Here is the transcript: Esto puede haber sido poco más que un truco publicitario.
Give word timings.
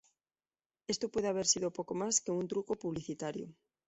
Esto 0.87 1.09
puede 1.11 1.27
haber 1.27 1.45
sido 1.45 1.71
poco 1.71 1.93
más 1.93 2.21
que 2.21 2.31
un 2.31 2.47
truco 2.47 2.73
publicitario. 2.75 3.53